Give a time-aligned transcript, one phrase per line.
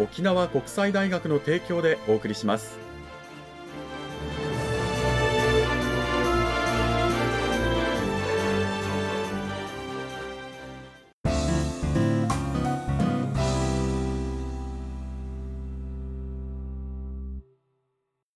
[0.00, 2.78] 沖縄国際大学の提供でお送りします。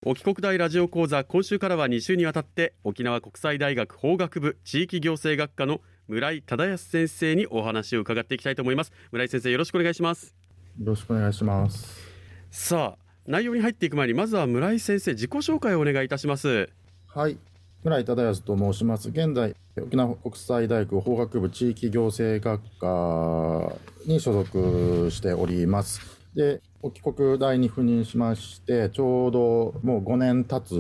[0.07, 8.93] 沖国大ラジオ講座今週からは2週にわたって沖縄国際大学法学部地域行政学科の村井忠康先生にお話を伺っていきたいと思います。
[9.13, 10.44] 村井先生よろしくお願いします。
[10.79, 11.99] ろしくお願いします。
[12.51, 16.69] さあ内容に入っていく前にまずは村井先生自己紹介をお願いいたします。
[17.09, 17.39] はい。
[17.83, 19.11] 村井忠康と申します。
[19.11, 26.01] 現在沖縄国際大学法学部地域行政学科に所属しております。
[26.35, 30.75] で沖国大に赴任しましてちょうどもう5年経つ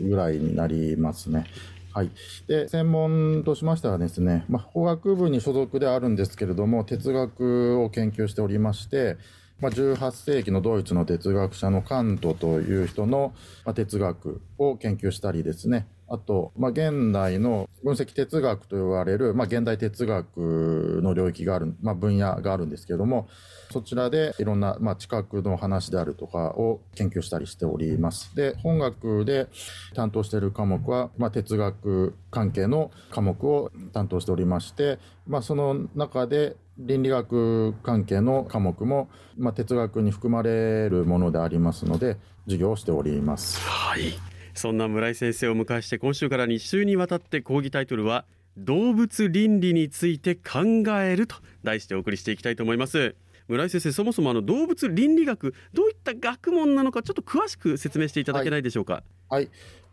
[0.00, 1.46] ぐらいになりますね
[1.94, 2.10] はい、
[2.48, 9.16] で専門としましてはですね、まあ、法学部に所属であるんですけれども哲学を研究しておりまして
[9.60, 13.32] まあ、18世紀のドイツの哲学者のカントという人の
[13.74, 23.28] 哲学を研究したりですねあと、まあ、現代の分析哲学と言われる、まあ、現代哲学の領域がある、まあ、分野があるんですけども
[23.70, 28.34] そちらでいろんな、まあ、知覚の話であるとかを研究したりしております。
[28.36, 29.48] で、本学で
[29.94, 43.58] 担当している科目は、まあ、哲学関係の科目を担当しておりまして、まあ、その中で倫理学関係の科目も、まあ、哲学に含まれるものでありますので、授業をしております。
[43.60, 44.33] はい。
[44.54, 48.24] そんな村井先生を迎えして今週から2週にわたって講義タイトルは
[48.56, 50.60] 動物倫理について考
[51.00, 53.16] えると題してお送りしていきたいと思います
[53.48, 59.02] 村井先生そもそもあの動物倫理学どういった学問なのかちょっと詳しく説明していただけないでしょうか？
[59.28, 59.48] はい、はい、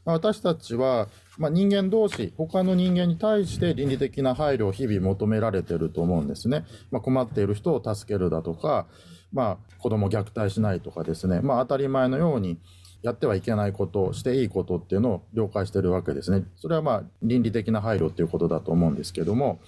[0.05, 6.65] 私たちは、まあ、人間同士、他の人間に対して倫理的な配慮を日々求められていると思うんですね。
[6.91, 8.87] まあ、困っている人を助けるだとか、
[9.33, 12.57] まあ、子供虐待しないとかですね、まあ、当たり前のように
[13.01, 16.45] やってはいけないこと、していいことっていうのを了解しているわけですね。
[16.55, 19.59] それはまあ、倫理的な配慮っていうことだと思うんですけども、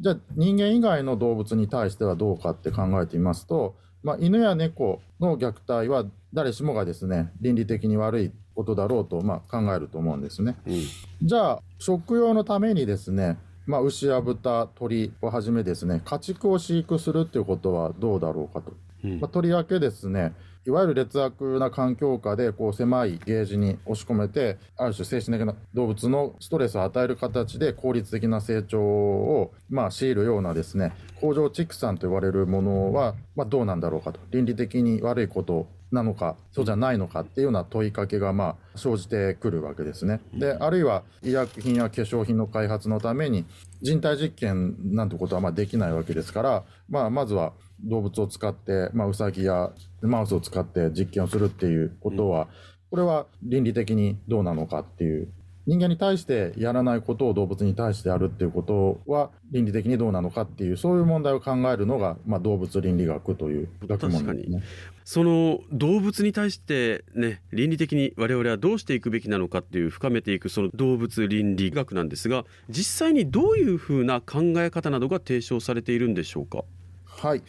[0.00, 10.56] じゃあ人間以外の動物に対してはどうかって考えてみますと、まあ、犬や猫の虐待は誰しもがですね倫理的に悪いことだろうと、まあ、考えると思うんですね。
[10.66, 10.82] うん、
[11.26, 18.72] じゃあ食用のためにですね、まあ、牛や豚鳥をはじめですね家畜を飼育するっていうことはどうだろうかと。
[19.04, 20.32] うん、まあ、とりわけですね
[20.68, 30.92] いわゆる劣悪な環境下でこう狭いゲージに押し込めてある種精神的な動物のストレスを与える形で効率的な成長をまあ強いるようなですね
[31.22, 34.20] 工場畜産と言われるものはまあどうなんだろうかと。
[34.30, 40.20] 倫理的に悪いことなのかそうじゃないのかっていうような問いかけがまあ生じてくるわけですね。
[40.34, 43.44] であるいは医薬品や化粧品の開発のために
[43.80, 47.52] 人体実験なんてことはまあできないわけですから、まあ、まずは
[47.84, 49.70] 動物を使って、まあ、ウサギや
[50.02, 52.48] マウスを使って実験をするっていうことは、
[52.90, 55.28] これは倫理的にどうなのかっていう
[55.68, 64.62] 人間に対してやらないことを動物に対してやるっていうことは倫理的にどうなのかっていうそういう問題を考えるのが、まあ、動物倫理学という学問ですね。
[65.04, 76.64] その動物に対してね倫理的に我々はどうしていくべきなのかっていう深めていくその動物倫理学なんですが実際にどういうふうな考え方などが提唱されているんでしょうか？
[77.04, 77.42] はい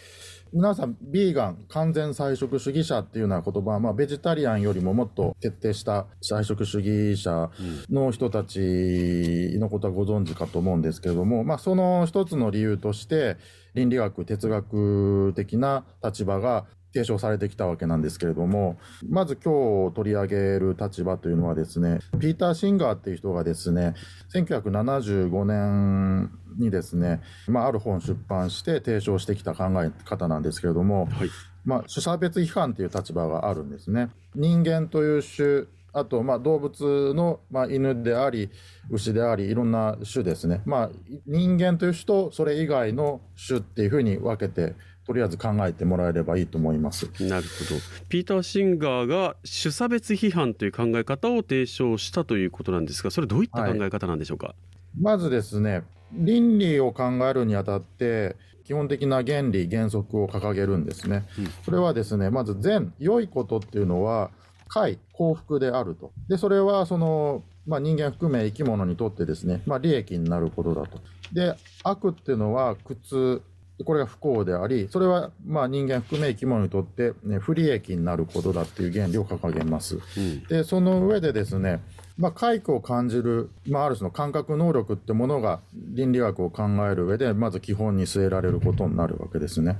[0.52, 7.52] 皆さん、ビーガン、完全菜食主義者っていうような言葉は、まあ、ベジタリアンよりももっと徹底した菜食主義者
[7.90, 13.38] の人たちのことはご存知かと思うんですけれども、まあ、その一つの理由として、
[13.76, 23.94] 倫理学、哲学的な立場が提唱されてきたわけなんですけれども、まず今日取り上げる立場というのはですね、ピーター・シンガーっていう人がですね、
[24.34, 31.30] 1975年にですね、まあ、ある本出版して提唱してきた考え方なんですけれども、はい、
[31.66, 34.10] まあ、種差別批判という立場があるんですね。
[34.36, 38.50] 人間という種、あと、まあ、動物の、まあ、犬であり、
[38.90, 40.62] 牛であり、いろんな種ですね。
[40.66, 40.90] まあ、
[41.26, 44.76] 人間という種と、それ以外の種っていうふうに分けて、
[45.08, 47.06] とりあえず考えてもらえればいいと思います。
[47.22, 47.82] なるほど。
[48.10, 54.54] ピーター・シンガーが種差別批判という考え方を提唱したということなんですが、それどういった考え方なんでしょうか？
[55.02, 55.82] まずですね、
[56.14, 58.36] 倫理を考えるにあたって、
[58.66, 61.26] 基本的な原理、原則を掲げるんですね。
[61.38, 64.32] うんそれはですね、まず善、良いことっていうのは、
[64.68, 66.12] 快、幸福であると。
[66.28, 71.00] で、それはその、まあ、人間含め生き物にとってですね、まあ、利益になることだと。
[71.34, 73.42] で、悪っていうのは苦痛、
[73.86, 80.00] これが不幸であり、それはまあ人間含め生き物にとって、ね、不利益になることだっていう原理を掲げます。
[80.18, 81.82] うんで、その上でですね、
[82.20, 89.78] まあ、快苦を感じる、まあ、ある種の感覚能力ってものが倫理学を考える上で、まず基本に据えられることになるわけですね。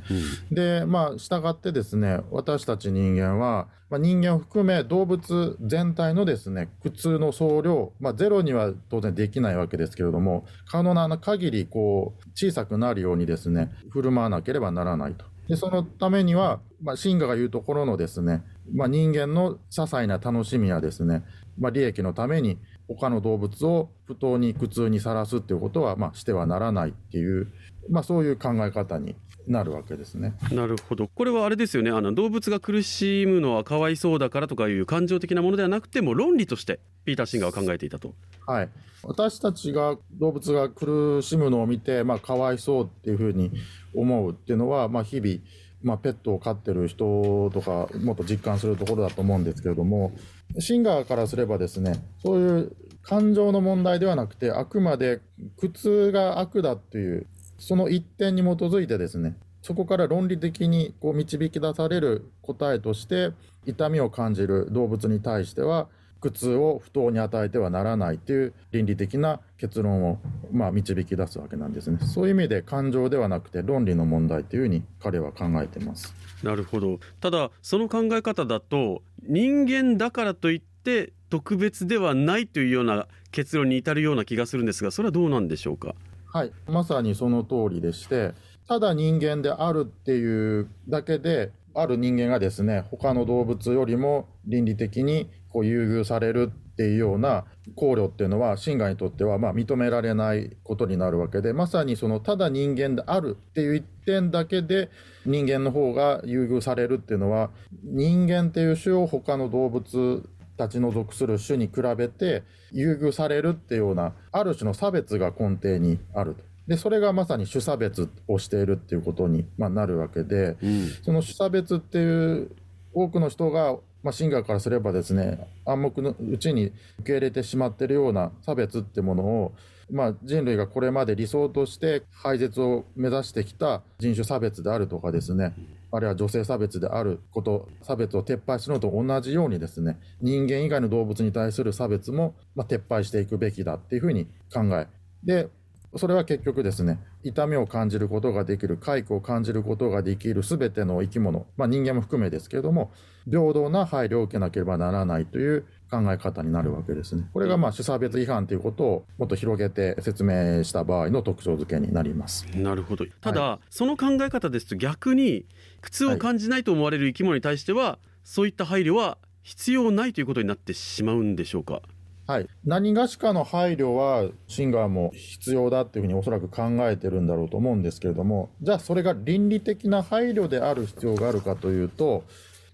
[0.50, 15.26] で、まあ、従ってですね、私たち人間は、まあ、人間を含め動物全体のですね、苦痛の総量、まあ、ゼロには当然できないわけですけれども、可能な限り、こう、小さくなるようにですね、振る舞わなければならないと。
[15.50, 21.24] で、そのためには、まあ、シンガが言うところのですね、まあ、人間の些細な楽しみやですね、
[21.58, 27.48] まあ、利益のために他の動物を不当に苦痛にさらすっていうことは、まあ、してはならないっていう、
[27.90, 29.16] まあ、そういう考え方に
[29.50, 30.34] なるわけですね。
[30.52, 31.08] なるほど。
[31.08, 31.90] これはあれですよね。
[31.90, 38.14] あの動物が苦しむのはかわいそうだからとかいう感情的なものではなくても論理としてピーター・シンガーは考えていたと。
[38.46, 38.70] はい、
[39.04, 43.52] 私たちが動物が苦しむのを見て、まあ、かわいそうっていうふうに
[43.96, 45.38] 思うっていうのは、まあ、日々、
[45.82, 50.12] まあ、ペットを飼ってる人とかもっと実感するところだと思うんですけれども
[50.60, 55.22] シンガーからすればですねそういう感情の問題ではなくてあくまで
[55.58, 57.28] 苦痛が悪だっていう
[57.60, 63.32] その一点に基づいてですねそこから論理的にこう導き出される答えとして
[63.66, 65.88] 痛みを感じる動物に対しては
[66.22, 70.20] 苦痛を不当に与えてはならないという倫理的な結論を、
[70.52, 71.98] まあ、導き出すわけなんですね。
[72.02, 76.14] そういう意味で感情ではなくて論理の問題というふうに彼は考えています。
[76.44, 77.00] なるほど。
[77.22, 85.96] ただその考え方だと人間だからといって特別ではないというような結論に至るような気がするんですが、それはどうなんでしょうか？
[86.32, 88.34] はい、まさにその通りでして、
[88.68, 97.46] ただ人間であるっていうだけで、ある人間がですね、他の動物よりも倫理的にこう優遇されるっていうような
[97.76, 104.90] 考慮っていうのは、シンガーにとってはま認められないことになるわけで、まさにそのただ人間であるっていう一点だけで、
[105.26, 107.50] 人間の方が優遇されるっていうのは、
[107.84, 110.30] 人間っていう種を他の動物
[110.60, 116.44] たちの属する種に比べて優遇されるっていうようなある種の差別が根底にあると。
[116.68, 120.88] でそれがまさに種差別をしているっていうことに、まあ、なるわけでうん。
[121.02, 122.52] その種差別っていう
[122.94, 126.74] 多くの人が、まあ、シンガーからすればですね暗黙のうちに受
[127.06, 129.54] け入れてしまっているような差別ってものを、
[129.90, 135.54] まあ、人類がこれまで理想として廃絶を目指してきた人種差別であるとかですね
[135.92, 144.88] あるいは女性差別であること、差別を撤廃するのと同じようにですね、人間以外の動物に対する差別も、まあ、撤廃していくべきだっていうふうに考え。
[145.24, 145.50] で、
[145.96, 152.92] それは結局ですね、痛みを感じることができる、快苦を感じることができるすべての生き物、まあ、人間も含めですけれども、
[153.28, 157.28] 平等な配慮を受けなければならないという考え方になるわけですね。
[157.34, 162.46] これがまあ種差別違反ということをもっと広げて説明した場合の特徴付けになります。
[162.56, 163.06] なるほど。
[163.22, 165.46] ただ、その考え方ですと逆に
[165.82, 171.82] 苦痛を感じないと思われる生き物に対しては、そういった配慮は必要ないということになってしまうんでしょうか？
[172.30, 182.24] はい、何がしかの配慮はシンガーも必要だっていうふうにおそらく考えてるんだろうと思うんですけれどもじゃあそれが倫理的な配慮である必要があるかというと、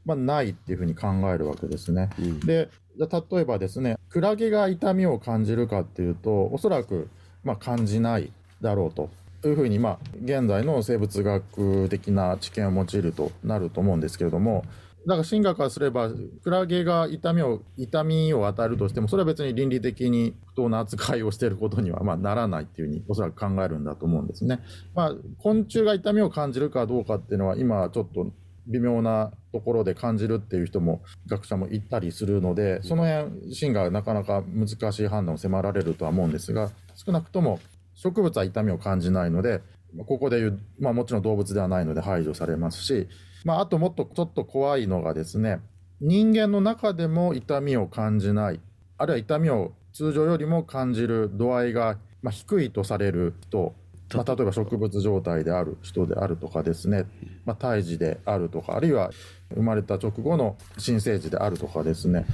[0.03, 2.09] まあ、ないっていうふうに考えるわけですね。
[2.19, 7.07] うんでじゃあ例えばですねクラゲが痛みを感じるかっていうとおそらく
[7.45, 9.09] まあ感じないだろうと。
[9.45, 14.65] いうふうに、まあ、現在の生物学的な知見を用いるとなると思うんですけれども、
[15.05, 16.09] だから進化からすれば、
[16.43, 24.61] クラゲが痛みを、痛みを与えるとしても、それは別に倫理的に不当な扱いをしていることには、まあ、ならないっていうふうに、おそらく考えるんだと思うんですね。
[24.95, 28.31] まあ、昆虫が痛みを感じるかどうかっていうのは、今ちょっと
[28.67, 37.59] 微妙なところで感じるっていう人も、学者もいたりするので、その辺、シンがなかなか難しい判断を迫られるとは思うんですが、少なくとも
[37.93, 39.61] 植物は痛みを感じないので、
[40.07, 43.07] ここでいう、まあもちろん動物ではないので排除されますし、
[43.45, 45.61] まああともっとちょっと怖いのがですね、
[46.01, 48.59] 人間の中でも痛みを感じない、
[48.97, 53.73] あるいは痛みを通常よりも感じる度合いが、ま、低いとされる人、
[54.13, 57.05] まあ、例えば植物状態である人であるとかですね、
[57.45, 59.11] まあ、胎児であるとか、あるいは
[59.53, 62.25] 生まれた直後の新生児であるとかですね、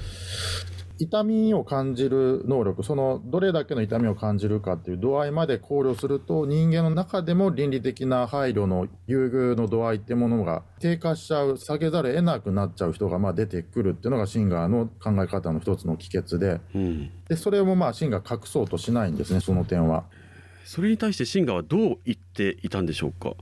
[1.01, 20.03] 痛みを感じる能力、そのどれだけの痛みを感じるかっていう度合いまで考慮すると、人間の中でも倫理的な配慮の優遇の度合いってものが低下しちゃう、下げざるを得なくなっちゃう人がまあ出てくるっていうのがシンガーの考え方の一つの帰結で、うん、でそれもまあシンガー隠そうとしないんですね、その点は。
[20.65, 23.33] それに対してシンガーはどう言っていたんでしょうか？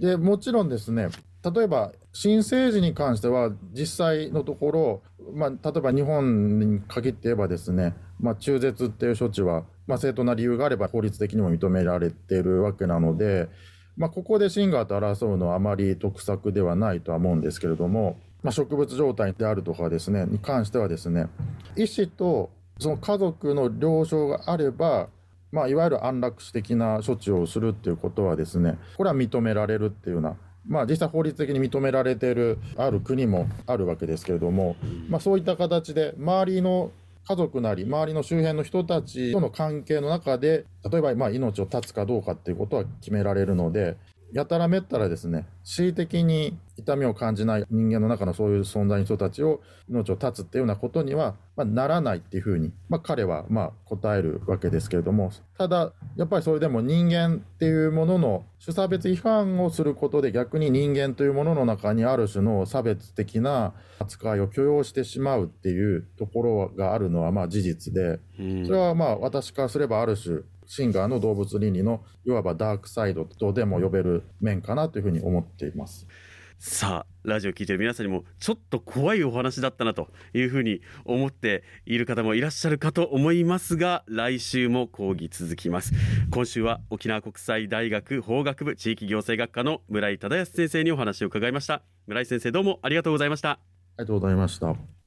[0.00, 1.08] でもちろんですね、
[1.44, 5.02] 例えば新生児に関しては、実際のところ、
[5.34, 13.48] まあ、例えば日本に限って言えばですね、まあ、中絶っていう処置は、まあ、正当な理由があれば法律的にも認められているわけなので、
[13.96, 21.28] まあ、ここでシンガーと争うのはあまり得策ではないとは思うんですけれども、まあ、植物状態であるとかですね、に関してはですね、
[21.76, 25.08] 医師とその家族の了承があれば、
[25.50, 34.76] まあ、いわゆる安楽死的な処置をするっていうことはですね、これは認められるっていうようなまあ、実際法律的に認められているある国もあるわけですけれども、
[35.08, 36.92] まあ、そういった形で周りの
[37.26, 43.96] 家族なり周りの周辺の人たちとの関係の中で例えばまあ命を絶つかどうかっていうことは決められるので
[44.32, 49.60] やたらめったらですね恣意的に痛みを感じない人間の中のそういう存在の人たちを
[49.90, 68.18] 命を絶つっていうようなことには、まあ、ならないっていうふうに、まあ、彼はまあ答えるわけですけれどもただやっぱりそれでも人間っていうものの種差別違反をすることで逆に人間というものの中にある種の差別的な扱いを許容してしまうっていうところがあるのはまあ事実で
[68.64, 76.06] それはまあ私からすればある種シンガーの動物倫理のいわばダークサイドとでも呼べる面かなというふうに思っています。
[76.58, 85.92] さあラジオ聞いてる皆さんにもちょっと怖いお話だったなというふうに思っている方もいらっしゃるかと思いますが来週も講義続きます。
[86.30, 91.82] 今週は沖縄国際大学法学部地域行政学科の村井忠康先生にお話を伺いました。
[92.06, 93.50] 村井先生どうもありがとうございました。
[93.50, 93.58] あ
[93.98, 95.01] りがとうございました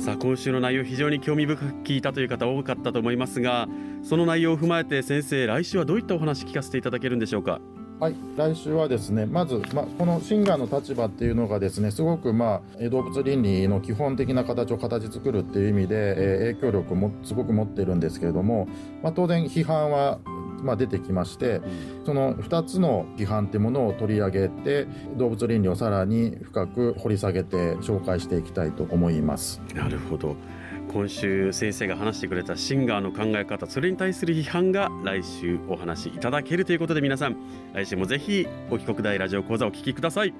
[0.00, 3.68] さあ今週の内容非常に興味深く聞いたという方多かったと思いますが
[4.02, 7.60] その内容を踏まえて先生来週はどういったお話聞かせていただけるんでしょうか？
[8.00, 18.68] はい、来週はですね、まず、ま、このシンガーの立場っていうのがですね、すごく、まあ、動物倫理の基本的な形を形作るっていう意味で、えー、影響力もすごく持ってるんですけれども、
[19.02, 20.18] まあ、当然批判は
[20.62, 21.60] まあ、出てきまして、
[22.04, 24.86] その2つの批判っていうものを取り上げて
[25.16, 29.60] 動物倫理をさらに深く掘り下げて紹介していきたいと思います。
[29.74, 30.36] なるほど。
[30.92, 37.36] 今週先生が話してくれたシンガーの考え方それに対する批判が来週お話しいただけるということで皆さん
[37.72, 40.34] 来週もぜひ沖国大ラジオ講座をお聞きください。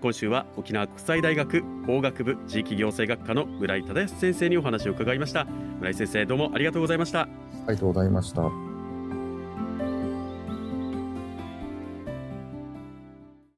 [0.00, 5.46] 今週は沖縄国際大学法学部地域行政学科の村井忠康先生にお話を伺いました。
[5.78, 7.22] 村井先生どうもありがとうございました。
[7.22, 7.26] あ
[7.70, 8.67] りがとうございました